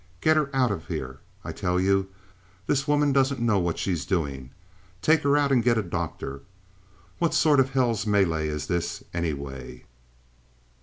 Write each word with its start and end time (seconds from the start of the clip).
Get 0.19 0.35
her 0.35 0.49
out 0.51 0.71
of 0.71 0.87
here, 0.87 1.19
I 1.43 1.51
tell 1.51 1.79
you! 1.79 2.09
This 2.65 2.87
woman 2.87 3.13
doesn't 3.13 3.39
know 3.39 3.59
what 3.59 3.77
she's 3.77 4.03
doing. 4.03 4.49
Take 5.03 5.21
her 5.21 5.37
out 5.37 5.51
and 5.51 5.61
get 5.63 5.77
a 5.77 5.83
doctor. 5.83 6.41
What 7.19 7.35
sort 7.35 7.59
of 7.59 7.69
a 7.69 7.71
hell's 7.73 8.07
melee 8.07 8.47
is 8.47 8.65
this, 8.65 9.03
anyway?" 9.13 9.83